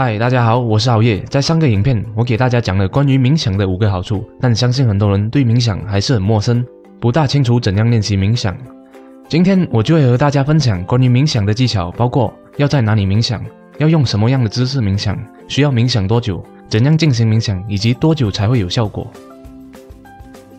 [0.00, 1.18] 嗨，大家好，我是熬夜。
[1.28, 6.64] 在上个影片，我给大家讲了关于冥想的五个好处，但相信很多人对冥想还是很陌生，
[7.00, 8.56] 不大清楚怎样练习冥想。
[9.28, 13.44] 今天我就会和大家分享关于冥想的技巧，包括要在哪里冥想，
[13.78, 19.04] 要用什么样的姿势冥想，需要冥想多久，怎样进行冥想，以及多久才会有效果。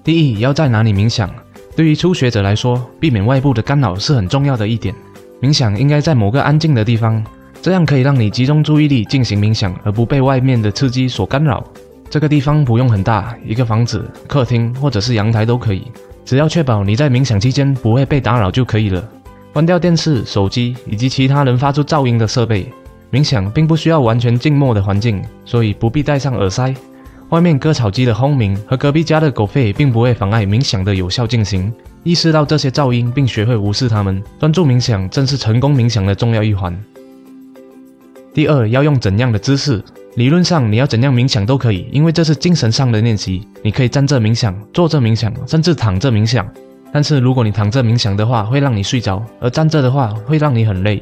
[0.03, 1.33] 第一，要在哪里冥想？
[1.77, 4.93] 对于初学者来说，避免外部的干扰是很重要的一点。
[5.41, 7.23] 冥想应该在某个安静的地方。
[7.61, 11.63] 这样可以让你集中注意力进行冥想，而不被外面的刺激所干扰。
[12.09, 15.83] 这个地方不用很大，一个房子、客厅或者是阳台都可以，
[16.25, 19.03] 只要确保你在冥想期间不会被打扰就可以了。
[19.51, 22.71] 关掉电视、手机以及其他能发出噪音的设备。
[23.11, 26.73] 冥想并不需要完全静默的环境，所以不必戴上耳塞。
[27.29, 31.71] 外面割草机的轰鸣和隔壁家的狗吠并不会妨碍冥想的有效进行。
[32.03, 36.75] 意识到这些噪音并学会无视它们，专注冥想正是成功冥想的重要一环。
[38.33, 39.83] 第二，要用怎样的姿势？
[40.15, 43.47] 理论上，你要怎样冥想都可以，因为这是精神上的练习。
[43.63, 46.47] 你可以站着冥想，坐着冥想，甚至躺着冥想。
[46.91, 51.01] 但是，如果你躺着冥想的话，会让你睡着；而站着的话，会让你很累。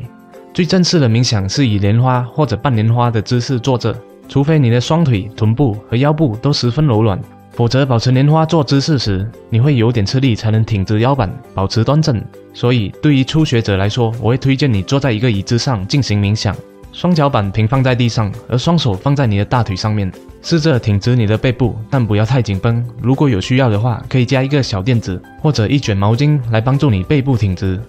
[0.53, 3.95] 最正式的冥想是以莲花或者半莲花的姿势坐着，
[4.27, 7.19] 除非你的双腿、臀部和腰部都十分柔软，
[7.51, 12.23] 否则保持莲花坐姿势时，你会有点吃力才能挺直腰板，保持端正。
[12.53, 16.55] 所以，对于初学者来说，我会推荐你坐在一个椅子上进行冥想。
[16.97, 22.83] 双脚板平放在地上，而双手放在你的大腿上面，试着挺直你的背部，但不要太紧绷。
[22.99, 27.79] 如果有需要的话，可以加一个小垫子或者一卷毛巾来帮助你背部挺直。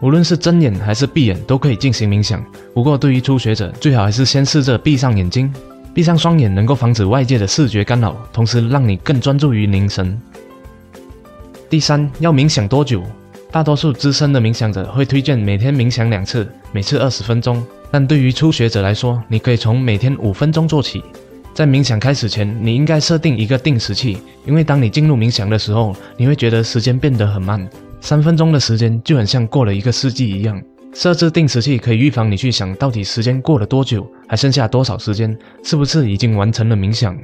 [0.00, 2.44] 无论是睁眼还是闭眼，都可以进行冥想。
[2.74, 5.54] 不过对于初学者，最好还是先试着闭上眼睛。
[5.94, 10.20] 闭上双眼能够防止外界的视觉干扰，同时让你更专注于凝神。
[11.70, 13.04] 第三，要冥想多久？
[13.50, 17.64] 大多数资深的冥想者会推荐每天冥想两次，每次二十分钟。
[17.90, 21.02] 但对于初学者来说，你可以从每天五分钟做起。
[21.54, 27.66] 在冥想开始前，你应该设定一个定时器，因为当你进入冥想的时候，你会觉得时间变得很慢，
[28.02, 30.62] 三分钟的时间就很像过了一个世纪一样。
[30.92, 37.18] 设置定时器可以预防你去想到底时间过了多久，还剩下多少时间，是不是已经完成了冥想。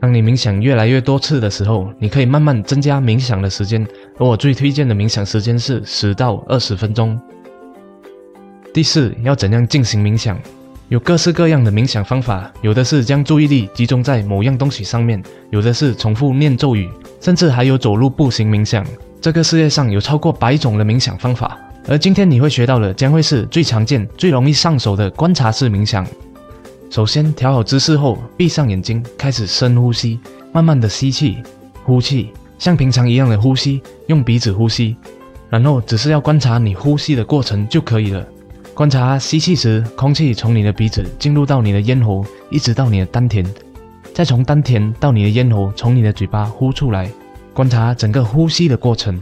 [0.00, 7.20] 当你冥想越来越多次的时候，你可以慢慢增加冥想的时间，而我最推荐的冥想时间是十到二十分钟。
[8.72, 10.38] 第四，要怎样进行冥想？
[10.88, 16.88] 有各式各样的冥想方法，有的是将注意力集中在某样东西上面，有的是重复念咒语，
[17.20, 18.84] 甚至还有走路步行冥想。
[19.20, 26.06] 这个世界上有超过百种的冥想方法，而今天你会学到的将会是最常见、最容易上手的观察式冥想。
[26.90, 30.18] 首先调好姿势后，闭上眼睛，开始深呼吸，
[30.52, 31.38] 慢慢的吸气、
[31.84, 34.96] 呼气，像平常一样的呼吸，用鼻子呼吸，
[35.48, 38.26] 然后只是要观察你呼吸的过程就可以了。
[38.74, 43.46] 观察吸气时，空气从你的鼻子进入到你的咽喉，一直到你的丹田，
[44.12, 47.08] 再从丹田到你的咽喉，从你的嘴巴呼出来。
[47.54, 49.20] 观察整个呼吸的过程，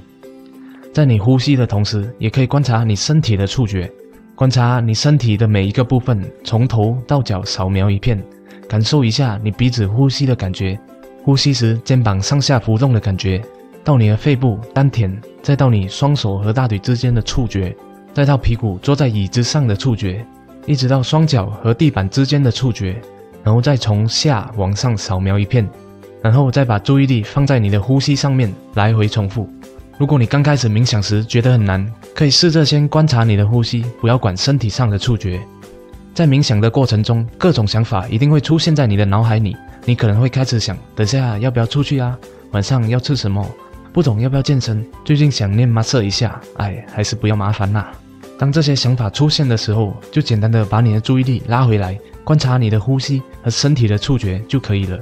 [0.95, 3.93] 在你呼吸的同时，也可以观察你身体的触觉。
[4.39, 8.23] 观察你身体的每一个部分，从头到脚扫描一片，
[8.69, 10.79] 感受一下你鼻子呼吸的感觉，
[11.25, 13.43] 呼吸时肩膀上下浮动的感觉，
[13.83, 15.13] 到你的肺部、丹田，
[15.43, 17.77] 再到你双手和大腿之间的触觉，
[18.15, 20.25] 再到屁股坐在椅子上的触觉，
[20.67, 22.95] 一直到双脚和地板之间的触觉，
[23.43, 25.69] 然后再从下往上扫描一片，
[26.23, 29.49] 然后再把注意力放在你的呼吸上面，来回重复。
[29.99, 35.41] 如果你刚开始冥想时觉得很难，可以试着先观察你的呼吸，不要管身体上的触觉。
[36.15, 39.57] 在冥想的过程中，各种想法一定会出现在你的脑海里。
[39.85, 42.17] 你可能会开始想：等下要不要出去啊？
[42.53, 43.45] 晚上要吃什么？
[43.93, 44.87] 不懂要不要健身？
[45.05, 46.41] 最近想念马射一下？
[46.59, 47.91] 哎，还是不要麻烦啦。
[48.39, 54.97] 当这些想法出现的时候，就简单的把你的注意力拉回来，观察你的呼吸和身体的触觉就可以了。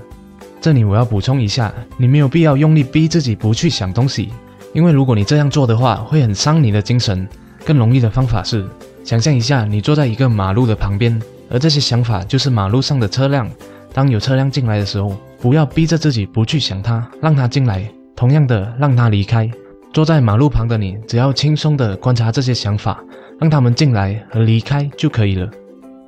[0.58, 4.30] 这里我要补充一下，你没有必要用力逼自己不去想东西。
[4.76, 7.26] 因为如果你这样做的话，会很伤你的精神。
[7.64, 8.62] 更容易的方法是，
[9.02, 13.48] 想象一下你坐在一个马路的旁边，而这些想法就是马路上的车辆。
[13.94, 17.90] 当有车辆进来的时候，不要逼着自己不去想它，让它进来。
[18.14, 19.50] 同样的，让它离开。
[19.94, 23.02] 坐在马路旁的你，只要轻松地观察这些想法，
[23.40, 25.48] 让他们进来和离开就可以了。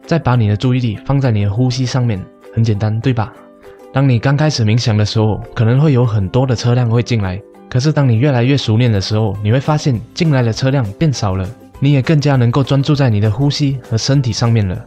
[0.06, 2.23] 再把你的注意力放在你的呼吸上面，
[2.55, 3.32] 很简单，对吧？
[3.94, 7.41] 当你刚开始冥想的时候，可能会有很多的车辆会进来。
[7.70, 11.47] 可是，当你越来越熟练的时候，你会发现进来的车辆变少了，
[11.81, 14.85] 你也更加能够专注在你的呼吸和身体上面了。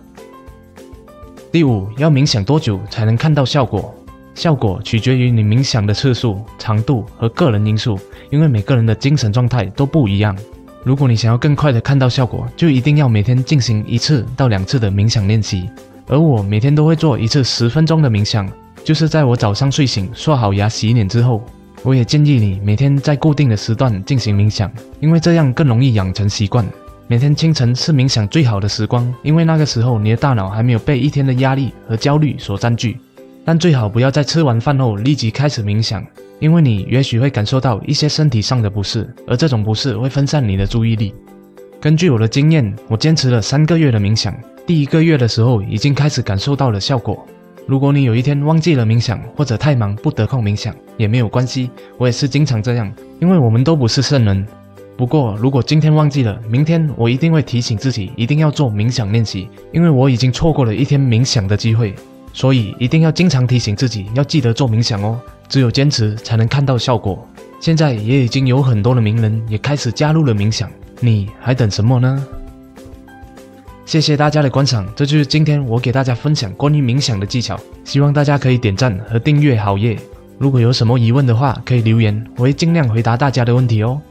[1.52, 3.94] 第五，要冥想多久才能看到效果？
[4.34, 8.00] 效果取决于你冥想的次数、长度和个人因素，
[8.32, 10.36] 因为每个人的精神状态都不一样。
[10.84, 15.70] 如果你想要更快的看到效果，就一定要每天进行一次到两次的冥想练习。
[16.08, 18.50] 而我每天都会做一次十分钟的冥想，
[18.84, 21.44] 就是在我早上睡醒、刷好牙、洗脸之后。
[21.84, 26.66] 我也建议你每天在固定的时段进行冥想，因为这样更容易养成习惯。
[27.08, 32.98] 每天清晨是冥想最好的时光，因为那个时候你的大脑还没有被一天的压力和焦虑所占据。
[33.44, 36.06] 但最好不要在吃完饭后立即开始冥想，
[36.40, 41.14] 因为你也许会感受到一些身体上的不适，而这种不适会分散你的注意力。
[41.82, 44.32] 根据我的经验，我坚持了三个月的冥想，
[44.68, 47.26] 第一个月的时候已经开始感受到了效果。
[47.68, 54.46] 如果你有一天忘记了冥想，或者太忙不得空冥想，也没有关系，我也是经常这样，因为我们都不是圣人。
[54.98, 61.96] 不过，如果今天忘记了，明天我一定会提醒自己一定要做冥想练习，因为我已经错过了一天冥想的机会，
[62.34, 65.20] 所以一定要经常提醒自己要记得做冥想哦。
[65.48, 67.28] 只有坚持才能看到效果。
[67.60, 70.70] 现在也已经有很多的名人也开始加入了冥想，
[71.00, 72.26] 你还等什么呢？
[73.92, 77.60] 谢谢大家的观赏，这就是今天我给大家分享关于冥想的技巧。
[77.84, 80.00] 希望大家可以点赞和订阅好耶。
[80.38, 84.02] 如果有什么疑问的话，可以留言，我会尽量回答大家的问题哦。